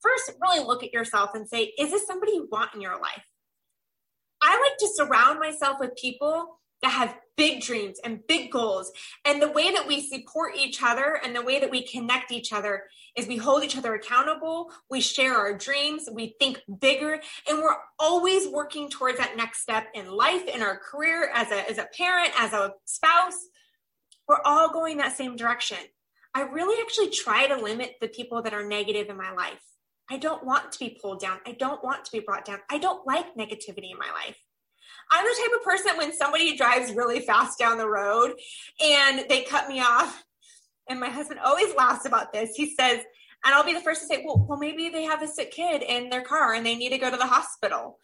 first 0.00 0.32
really 0.40 0.64
look 0.64 0.82
at 0.82 0.92
yourself 0.92 1.30
and 1.34 1.48
say, 1.48 1.72
is 1.78 1.90
this 1.90 2.06
somebody 2.06 2.32
you 2.32 2.48
want 2.50 2.74
in 2.74 2.80
your 2.80 3.00
life? 3.00 3.24
I 4.40 4.60
like 4.60 4.78
to 4.78 4.88
surround 4.94 5.40
myself 5.40 5.78
with 5.80 5.96
people 5.96 6.60
that 6.82 6.92
have 6.92 7.16
big 7.36 7.62
dreams 7.62 7.98
and 8.04 8.26
big 8.26 8.50
goals. 8.50 8.92
And 9.24 9.40
the 9.40 9.50
way 9.50 9.72
that 9.72 9.86
we 9.86 10.00
support 10.00 10.56
each 10.56 10.82
other 10.82 11.20
and 11.24 11.34
the 11.34 11.42
way 11.42 11.60
that 11.60 11.70
we 11.70 11.86
connect 11.86 12.32
each 12.32 12.52
other 12.52 12.84
is 13.16 13.26
we 13.26 13.36
hold 13.36 13.64
each 13.64 13.76
other 13.76 13.94
accountable, 13.94 14.70
we 14.90 15.00
share 15.00 15.34
our 15.36 15.56
dreams, 15.56 16.08
we 16.12 16.34
think 16.38 16.60
bigger, 16.80 17.20
and 17.48 17.58
we're 17.58 17.76
always 17.98 18.48
working 18.48 18.90
towards 18.90 19.18
that 19.18 19.36
next 19.36 19.62
step 19.62 19.86
in 19.94 20.10
life, 20.10 20.46
in 20.46 20.62
our 20.62 20.76
career, 20.78 21.30
as 21.32 21.50
a, 21.50 21.70
as 21.70 21.78
a 21.78 21.88
parent, 21.96 22.30
as 22.38 22.52
a 22.52 22.74
spouse. 22.84 23.48
We're 24.26 24.42
all 24.44 24.70
going 24.72 24.98
that 24.98 25.16
same 25.16 25.36
direction. 25.36 25.78
I 26.34 26.42
really 26.42 26.80
actually 26.82 27.10
try 27.10 27.46
to 27.46 27.56
limit 27.56 27.94
the 28.00 28.08
people 28.08 28.42
that 28.42 28.52
are 28.52 28.66
negative 28.66 29.08
in 29.08 29.16
my 29.16 29.32
life. 29.32 29.62
I 30.10 30.18
don't 30.18 30.44
want 30.44 30.72
to 30.72 30.78
be 30.78 30.98
pulled 31.00 31.20
down. 31.20 31.38
I 31.46 31.52
don't 31.52 31.82
want 31.84 32.04
to 32.04 32.12
be 32.12 32.20
brought 32.20 32.44
down. 32.44 32.58
I 32.70 32.78
don't 32.78 33.06
like 33.06 33.34
negativity 33.36 33.90
in 33.90 33.98
my 33.98 34.10
life. 34.12 34.36
I'm 35.10 35.24
the 35.24 35.42
type 35.42 35.58
of 35.58 35.64
person 35.64 35.96
when 35.96 36.12
somebody 36.12 36.56
drives 36.56 36.92
really 36.92 37.20
fast 37.20 37.58
down 37.58 37.78
the 37.78 37.88
road 37.88 38.34
and 38.84 39.24
they 39.28 39.42
cut 39.42 39.68
me 39.68 39.80
off, 39.80 40.24
and 40.88 41.00
my 41.00 41.08
husband 41.08 41.40
always 41.40 41.74
laughs 41.74 42.06
about 42.06 42.32
this. 42.32 42.54
He 42.54 42.74
says, 42.74 43.02
and 43.44 43.54
I'll 43.54 43.64
be 43.64 43.74
the 43.74 43.80
first 43.80 44.00
to 44.00 44.06
say, 44.06 44.24
well, 44.26 44.44
well, 44.48 44.58
maybe 44.58 44.88
they 44.88 45.04
have 45.04 45.22
a 45.22 45.28
sick 45.28 45.52
kid 45.52 45.82
in 45.82 46.10
their 46.10 46.22
car 46.22 46.54
and 46.54 46.66
they 46.66 46.74
need 46.74 46.90
to 46.90 46.98
go 46.98 47.10
to 47.10 47.16
the 47.16 47.26
hospital. 47.26 47.98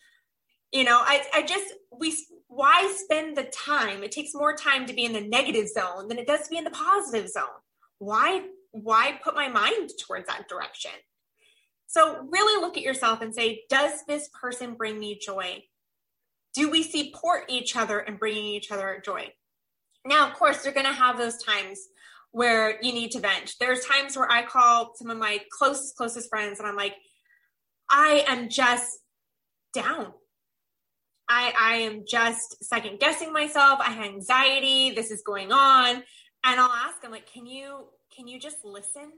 You 0.73 0.85
know, 0.85 0.99
I, 1.03 1.25
I 1.35 1.43
just, 1.43 1.75
we, 1.97 2.17
why 2.47 2.95
spend 2.97 3.37
the 3.37 3.45
time? 3.45 4.03
It 4.03 4.13
takes 4.13 4.35
more 4.35 4.55
time 4.55 4.87
to 4.87 4.95
be 4.95 5.05
in 5.05 5.13
the 5.13 5.21
negative 5.21 5.69
zone 5.69 6.09
than 6.09 6.19
it 6.19 6.27
does 6.27 6.43
to 6.43 6.51
be 6.51 6.57
in 6.57 6.65
the 6.65 6.71
positive 6.71 7.29
zone. 7.29 7.45
Why, 7.99 8.43
why 8.71 9.19
put 9.23 9.35
my 9.35 9.49
mind 9.49 9.91
towards 10.01 10.27
that 10.27 10.49
direction? 10.49 10.93
So 11.87 12.27
really 12.31 12.61
look 12.61 12.77
at 12.77 12.83
yourself 12.83 13.21
and 13.21 13.35
say, 13.35 13.63
does 13.69 14.05
this 14.07 14.29
person 14.41 14.75
bring 14.75 14.99
me 14.99 15.19
joy? 15.21 15.65
Do 16.55 16.71
we 16.71 16.83
support 16.83 17.45
each 17.49 17.77
other 17.77 17.99
and 17.99 18.19
bringing 18.19 18.45
each 18.45 18.71
other 18.71 19.03
joy? 19.05 19.33
Now, 20.07 20.29
of 20.29 20.35
course, 20.35 20.65
you're 20.65 20.75
going 20.75 20.87
to 20.87 20.93
have 20.93 21.19
those 21.19 21.43
times 21.43 21.81
where 22.31 22.83
you 22.83 22.93
need 22.93 23.13
to 23.13 23.21
vent. 23.21 23.55
There's 23.61 23.85
times 23.85 24.17
where 24.17 24.31
I 24.31 24.45
call 24.45 24.93
some 24.97 25.09
of 25.09 25.19
my 25.19 25.41
closest, 25.51 25.97
closest 25.97 26.29
friends 26.29 26.59
and 26.59 26.69
I'm 26.69 26.77
like, 26.77 26.95
I 27.91 28.25
am 28.27 28.49
just 28.49 28.99
down. 29.73 30.13
I, 31.29 31.53
I 31.59 31.77
am 31.77 32.05
just 32.07 32.65
second 32.65 32.99
guessing 32.99 33.33
myself. 33.33 33.79
I 33.81 33.93
have 33.93 34.05
anxiety. 34.05 34.91
This 34.91 35.11
is 35.11 35.23
going 35.23 35.53
on. 35.53 36.03
And 36.45 36.61
I'll 36.61 36.71
ask 36.71 37.01
them 37.01 37.13
like, 37.13 37.31
can 37.33 37.47
you, 37.47 37.87
can 38.15 38.27
you 38.27 38.39
just 38.39 38.59
listen 38.65 39.13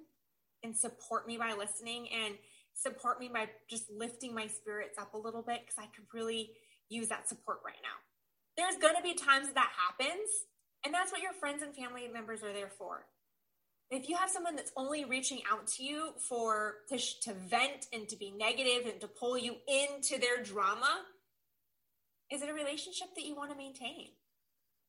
and 0.62 0.76
support 0.76 1.26
me 1.26 1.38
by 1.38 1.55
listening 1.55 2.09
and 2.12 2.35
support 2.75 3.19
me 3.19 3.31
by 3.33 3.49
just 3.69 3.90
lifting 3.90 4.35
my 4.35 4.47
spirits 4.47 4.99
up 4.99 5.14
a 5.14 5.19
little 5.19 5.43
bit? 5.43 5.61
Cause 5.66 5.76
I 5.78 5.87
could 5.87 6.05
really 6.12 6.50
use 6.88 7.09
that 7.09 7.28
support 7.28 7.59
right 7.64 7.81
now. 7.83 7.99
There's 8.57 8.76
going 8.76 8.97
to 8.97 9.02
be 9.02 9.14
times 9.14 9.47
that, 9.49 9.55
that 9.55 9.71
happens, 9.76 10.28
and 10.85 10.95
that's 10.95 11.12
what 11.12 11.21
your 11.21 11.33
friends 11.33 11.62
and 11.62 11.75
family 11.75 12.09
members 12.12 12.43
are 12.43 12.52
there 12.52 12.71
for. 12.78 13.07
If 13.90 14.09
you 14.09 14.16
have 14.16 14.31
someone 14.31 14.57
that's 14.57 14.73
only 14.76 15.05
reaching 15.05 15.40
out 15.50 15.66
to 15.69 15.85
you 15.85 16.11
for 16.19 16.76
to, 16.88 16.99
to 17.23 17.35
vent 17.35 17.87
and 17.93 18.09
to 18.09 18.16
be 18.16 18.33
negative 18.33 18.90
and 18.90 19.00
to 19.00 19.07
pull 19.07 19.38
you 19.38 19.57
into 19.69 20.19
their 20.19 20.43
drama, 20.43 21.05
is 22.33 22.43
it 22.43 22.49
a 22.49 22.55
relationship 22.55 23.09
that 23.14 23.25
you 23.25 23.37
want 23.37 23.50
to 23.50 23.57
maintain? 23.57 24.09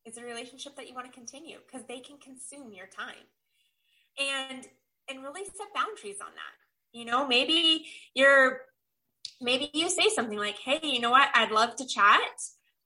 Is 0.06 0.18
it 0.18 0.24
a 0.24 0.26
relationship 0.26 0.76
that 0.78 0.88
you 0.88 0.96
want 0.96 1.06
to 1.06 1.14
continue? 1.14 1.58
Because 1.66 1.86
they 1.88 2.00
can 2.00 2.18
consume 2.18 2.74
your 2.74 2.88
time. 2.88 3.28
And 4.20 4.68
and 5.10 5.24
really 5.24 5.46
set 5.46 5.68
boundaries 5.76 6.18
on 6.22 6.32
that. 6.34 6.98
You 6.98 7.06
know, 7.06 7.28
maybe 7.28 7.86
you're 8.14 8.62
maybe 9.42 9.70
you 9.74 9.90
say 9.90 10.10
something 10.10 10.38
like, 10.38 10.58
Hey, 10.60 10.80
you 10.84 11.00
know 11.00 11.12
what? 11.12 11.30
I'd 11.34 11.52
love 11.52 11.76
to 11.78 11.88
chat 11.88 12.22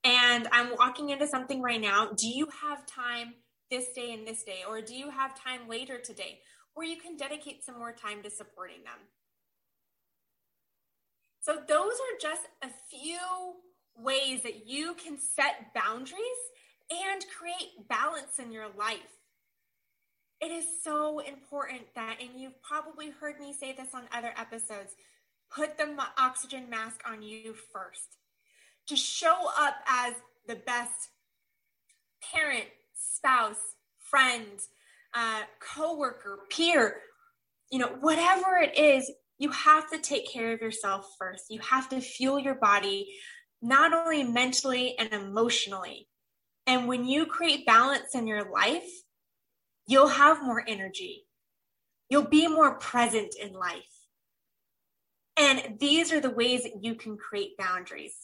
and 0.04 0.48
I'm 0.52 0.76
walking 0.78 1.10
into 1.10 1.28
something 1.28 1.62
right 1.62 1.82
now. 1.82 2.10
Do 2.16 2.28
you 2.28 2.48
have 2.62 2.86
time 2.86 3.34
this 3.70 3.88
day 3.96 4.14
and 4.14 4.28
this 4.28 4.44
day? 4.44 4.62
Or 4.68 4.82
do 4.82 4.96
you 4.96 5.10
have 5.10 5.42
time 5.42 5.68
later 5.70 6.00
today 6.00 6.40
where 6.74 6.88
you 6.88 6.98
can 6.98 7.18
dedicate 7.18 7.64
some 7.64 7.78
more 7.78 7.94
time 7.94 8.24
to 8.24 8.30
supporting 8.30 8.84
them? 8.84 9.00
So, 11.42 11.58
those 11.68 11.94
are 11.94 12.20
just 12.22 12.44
a 12.62 12.70
few 12.90 13.18
ways 13.98 14.44
that 14.44 14.68
you 14.68 14.94
can 14.94 15.18
set 15.18 15.74
boundaries 15.74 16.22
and 16.92 17.26
create 17.36 17.88
balance 17.90 18.38
in 18.38 18.52
your 18.52 18.68
life. 18.78 19.00
It 20.40 20.52
is 20.52 20.66
so 20.84 21.20
important 21.20 21.82
that, 21.96 22.18
and 22.22 22.40
you've 22.40 22.62
probably 22.62 23.10
heard 23.10 23.40
me 23.40 23.54
say 23.54 23.74
this 23.74 23.94
on 23.94 24.04
other 24.12 24.34
episodes, 24.38 24.94
put 25.54 25.78
the 25.78 25.96
oxygen 26.18 26.70
mask 26.70 27.02
on 27.08 27.22
you 27.22 27.54
first. 27.74 28.18
To 28.88 28.96
show 28.96 29.36
up 29.58 29.76
as 29.88 30.16
the 30.48 30.56
best 30.56 31.10
parent, 32.34 32.66
spouse, 32.94 33.76
friend, 33.98 34.60
uh, 35.14 35.42
coworker, 35.60 36.40
peer, 36.50 36.98
you 37.70 37.80
know, 37.80 37.98
whatever 38.00 38.58
it 38.58 38.78
is, 38.78 39.10
you 39.38 39.50
have 39.52 39.90
to 39.92 39.98
take 39.98 40.32
care 40.32 40.54
of 40.54 40.62
yourself 40.62 41.16
first. 41.18 41.46
You 41.50 41.60
have 41.62 41.90
to 41.90 42.02
fuel 42.02 42.40
your 42.40 42.56
body, 42.56 43.14
not 43.62 43.94
only 43.94 44.24
mentally 44.24 44.96
and 44.98 45.12
emotionally. 45.14 46.08
And 46.68 46.88
when 46.88 47.06
you 47.06 47.26
create 47.26 47.66
balance 47.66 48.14
in 48.14 48.28
your 48.28 48.52
life, 48.52 48.90
you'll 49.88 50.08
have 50.08 50.44
more 50.44 50.64
energy. 50.68 51.26
You'll 52.10 52.24
be 52.24 52.48
more 52.48 52.76
present 52.76 53.36
in 53.42 53.54
life. 53.54 54.01
And 55.42 55.80
these 55.80 56.14
are 56.14 56.20
the 56.20 56.30
ways 56.30 56.64
that 56.64 56.84
you 56.84 56.94
can 56.94 57.18
create 57.18 57.58
boundaries. 57.58 58.16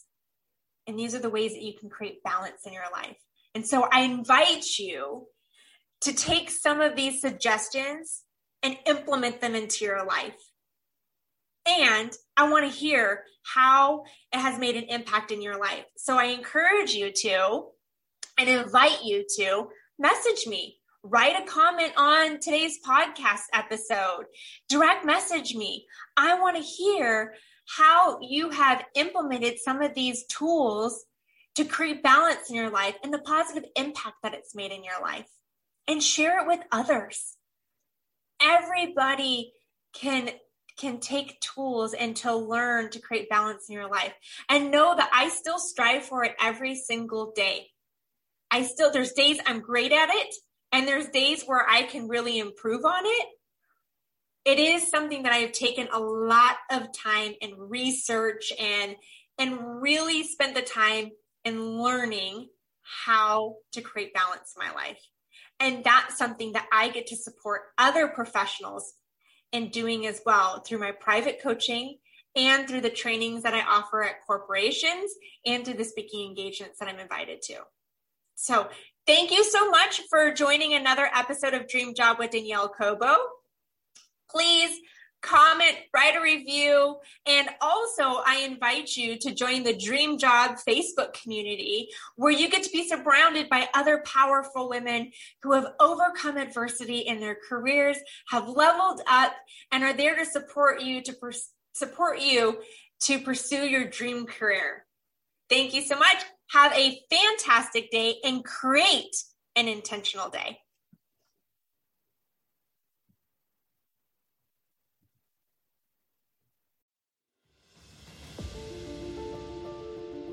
And 0.86 0.96
these 0.96 1.16
are 1.16 1.18
the 1.18 1.28
ways 1.28 1.52
that 1.52 1.62
you 1.62 1.74
can 1.76 1.90
create 1.90 2.22
balance 2.22 2.64
in 2.64 2.72
your 2.72 2.84
life. 2.92 3.16
And 3.56 3.66
so 3.66 3.88
I 3.90 4.02
invite 4.02 4.78
you 4.78 5.26
to 6.02 6.12
take 6.14 6.48
some 6.48 6.80
of 6.80 6.94
these 6.94 7.20
suggestions 7.20 8.22
and 8.62 8.78
implement 8.86 9.40
them 9.40 9.56
into 9.56 9.84
your 9.84 10.06
life. 10.06 10.40
And 11.66 12.12
I 12.36 12.48
want 12.50 12.70
to 12.70 12.78
hear 12.78 13.24
how 13.42 14.04
it 14.32 14.38
has 14.38 14.60
made 14.60 14.76
an 14.76 14.84
impact 14.84 15.32
in 15.32 15.42
your 15.42 15.58
life. 15.58 15.84
So 15.96 16.16
I 16.16 16.26
encourage 16.26 16.92
you 16.92 17.10
to 17.10 17.64
and 18.38 18.48
invite 18.48 19.02
you 19.02 19.24
to 19.38 19.68
message 19.98 20.46
me. 20.46 20.77
Write 21.10 21.42
a 21.42 21.46
comment 21.46 21.92
on 21.96 22.38
today's 22.38 22.78
podcast 22.86 23.46
episode. 23.54 24.26
Direct 24.68 25.06
message 25.06 25.54
me. 25.54 25.86
I 26.18 26.38
want 26.38 26.56
to 26.56 26.62
hear 26.62 27.32
how 27.66 28.18
you 28.20 28.50
have 28.50 28.84
implemented 28.94 29.58
some 29.58 29.80
of 29.80 29.94
these 29.94 30.26
tools 30.26 31.06
to 31.54 31.64
create 31.64 32.02
balance 32.02 32.50
in 32.50 32.56
your 32.56 32.68
life 32.68 32.94
and 33.02 33.12
the 33.12 33.20
positive 33.20 33.64
impact 33.74 34.16
that 34.22 34.34
it's 34.34 34.54
made 34.54 34.70
in 34.70 34.84
your 34.84 35.00
life. 35.00 35.26
And 35.86 36.02
share 36.02 36.42
it 36.42 36.46
with 36.46 36.60
others. 36.70 37.36
Everybody 38.42 39.52
can 39.94 40.28
can 40.76 41.00
take 41.00 41.40
tools 41.40 41.94
and 41.94 42.14
to 42.16 42.36
learn 42.36 42.90
to 42.90 43.00
create 43.00 43.30
balance 43.30 43.70
in 43.70 43.74
your 43.74 43.88
life 43.88 44.12
and 44.50 44.70
know 44.70 44.94
that 44.94 45.10
I 45.12 45.30
still 45.30 45.58
strive 45.58 46.04
for 46.04 46.22
it 46.24 46.36
every 46.40 46.76
single 46.76 47.32
day. 47.34 47.68
I 48.50 48.62
still, 48.62 48.92
there's 48.92 49.12
days 49.12 49.40
I'm 49.44 49.60
great 49.60 49.90
at 49.90 50.10
it 50.10 50.34
and 50.72 50.86
there's 50.86 51.08
days 51.08 51.44
where 51.44 51.64
I 51.68 51.82
can 51.82 52.08
really 52.08 52.38
improve 52.38 52.84
on 52.84 53.04
it. 53.04 53.26
It 54.44 54.58
is 54.58 54.90
something 54.90 55.24
that 55.24 55.32
I 55.32 55.38
have 55.38 55.52
taken 55.52 55.88
a 55.92 55.98
lot 55.98 56.56
of 56.70 56.92
time 56.92 57.34
and 57.42 57.52
research 57.56 58.52
and, 58.58 58.96
and 59.38 59.82
really 59.82 60.22
spent 60.22 60.54
the 60.54 60.62
time 60.62 61.10
in 61.44 61.60
learning 61.82 62.48
how 62.82 63.56
to 63.72 63.82
create 63.82 64.14
balance 64.14 64.54
in 64.56 64.66
my 64.66 64.74
life. 64.74 65.00
And 65.60 65.82
that's 65.84 66.16
something 66.16 66.52
that 66.52 66.66
I 66.72 66.88
get 66.88 67.08
to 67.08 67.16
support 67.16 67.62
other 67.76 68.08
professionals 68.08 68.94
in 69.52 69.70
doing 69.70 70.06
as 70.06 70.20
well 70.24 70.60
through 70.60 70.78
my 70.78 70.92
private 70.92 71.42
coaching 71.42 71.98
and 72.36 72.68
through 72.68 72.82
the 72.82 72.90
trainings 72.90 73.42
that 73.42 73.54
I 73.54 73.62
offer 73.62 74.04
at 74.04 74.24
corporations 74.26 75.12
and 75.44 75.64
through 75.64 75.74
the 75.74 75.84
speaking 75.84 76.28
engagements 76.28 76.78
that 76.78 76.88
I'm 76.88 77.00
invited 77.00 77.42
to. 77.42 77.56
So, 78.34 78.68
thank 79.08 79.32
you 79.32 79.42
so 79.42 79.70
much 79.70 80.02
for 80.10 80.30
joining 80.32 80.74
another 80.74 81.08
episode 81.16 81.54
of 81.54 81.66
Dream 81.66 81.94
Job 81.94 82.18
with 82.18 82.30
Danielle 82.30 82.68
Cobo. 82.68 83.16
Please 84.30 84.78
comment, 85.22 85.76
write 85.94 86.14
a 86.14 86.20
review, 86.20 86.98
and 87.24 87.48
also 87.62 88.02
I 88.02 88.46
invite 88.46 88.98
you 88.98 89.18
to 89.20 89.34
join 89.34 89.62
the 89.62 89.74
Dream 89.74 90.18
Job 90.18 90.58
Facebook 90.68 91.14
community 91.22 91.88
where 92.16 92.30
you 92.30 92.50
get 92.50 92.62
to 92.64 92.70
be 92.70 92.86
surrounded 92.86 93.48
by 93.48 93.70
other 93.72 94.02
powerful 94.04 94.68
women 94.68 95.10
who 95.42 95.54
have 95.54 95.72
overcome 95.80 96.36
adversity 96.36 96.98
in 96.98 97.18
their 97.18 97.38
careers, 97.48 97.96
have 98.28 98.46
leveled 98.46 99.00
up, 99.08 99.32
and 99.72 99.84
are 99.84 99.94
there 99.94 100.16
to 100.16 100.26
support 100.26 100.82
you 100.82 101.00
to 101.00 101.14
support 101.72 102.20
you 102.20 102.58
to 103.04 103.18
pursue 103.20 103.66
your 103.66 103.88
dream 103.88 104.26
career. 104.26 104.84
Thank 105.48 105.72
you 105.72 105.80
so 105.80 105.98
much. 105.98 106.18
Have 106.52 106.72
a 106.72 106.98
fantastic 107.10 107.90
day 107.90 108.16
and 108.24 108.44
create 108.44 109.14
an 109.54 109.68
intentional 109.68 110.30
day. 110.30 110.58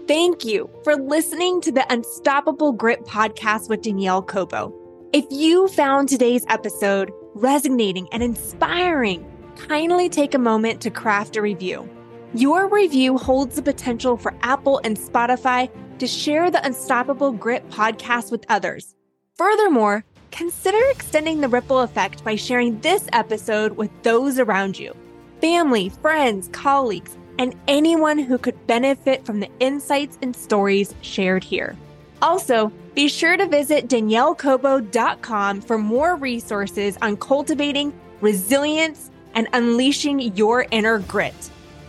Thank 0.07 0.45
you 0.45 0.69
for 0.83 0.95
listening 0.95 1.61
to 1.61 1.71
the 1.71 1.85
Unstoppable 1.91 2.71
Grit 2.71 3.05
podcast 3.05 3.69
with 3.69 3.81
Danielle 3.81 4.21
Cobo. 4.21 4.71
If 5.11 5.25
you 5.31 5.67
found 5.69 6.09
today's 6.09 6.45
episode 6.47 7.11
resonating 7.33 8.07
and 8.11 8.21
inspiring, 8.21 9.25
kindly 9.67 10.07
take 10.07 10.33
a 10.33 10.39
moment 10.39 10.79
to 10.81 10.91
craft 10.91 11.35
a 11.37 11.41
review. 11.41 11.89
Your 12.35 12.67
review 12.67 13.17
holds 13.17 13.55
the 13.55 13.63
potential 13.63 14.15
for 14.15 14.35
Apple 14.41 14.79
and 14.83 14.95
Spotify 14.95 15.69
to 15.99 16.07
share 16.07 16.51
the 16.51 16.65
Unstoppable 16.65 17.31
Grit 17.31 17.69
podcast 17.69 18.31
with 18.31 18.45
others. 18.49 18.95
Furthermore, 19.35 20.03
consider 20.31 20.79
extending 20.91 21.41
the 21.41 21.47
ripple 21.47 21.79
effect 21.79 22.23
by 22.23 22.35
sharing 22.35 22.79
this 22.81 23.07
episode 23.13 23.73
with 23.77 23.91
those 24.03 24.39
around 24.39 24.77
you 24.77 24.95
family, 25.41 25.89
friends, 25.89 26.49
colleagues 26.53 27.17
and 27.37 27.55
anyone 27.67 28.17
who 28.17 28.37
could 28.37 28.67
benefit 28.67 29.25
from 29.25 29.39
the 29.39 29.49
insights 29.59 30.17
and 30.21 30.35
stories 30.35 30.95
shared 31.01 31.43
here. 31.43 31.75
Also, 32.21 32.71
be 32.93 33.09
sure 33.09 33.35
to 33.37 33.45
visit 33.45 33.87
daniellecobo.com 33.87 35.61
for 35.61 35.77
more 35.77 36.15
resources 36.15 36.97
on 37.01 37.17
cultivating 37.17 37.93
resilience 38.21 39.11
and 39.33 39.47
unleashing 39.53 40.19
your 40.35 40.65
inner 40.71 40.99
grit. 40.99 41.35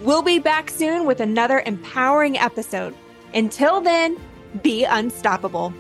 We'll 0.00 0.22
be 0.22 0.38
back 0.38 0.68
soon 0.68 1.06
with 1.06 1.20
another 1.20 1.62
empowering 1.64 2.36
episode. 2.36 2.94
Until 3.34 3.80
then, 3.80 4.16
be 4.62 4.84
unstoppable. 4.84 5.72